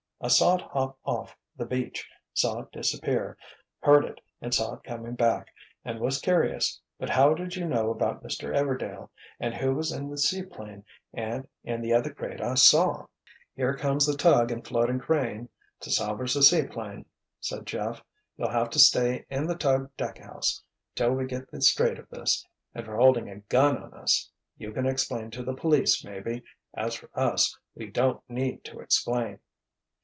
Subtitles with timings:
[0.23, 3.35] I saw it hop off the beach, saw it disappear,
[3.79, 8.55] heard it and saw it coming back—and was curious—but how did you know about Mr.
[8.55, 13.07] Everdail—and who was in the seaplane, and in the other crate I saw?"
[13.55, 17.07] "Here comes the tug and floating crane, to salvage the seaplane,"
[17.39, 18.03] said Jeff.
[18.37, 20.61] "You'll have to stay in the tug deckhouse,
[20.93, 24.29] till we get the straight of this—and for holding a gun on us.
[24.55, 29.39] You can explain to the police, maybe—as for us, we don't need to explain!"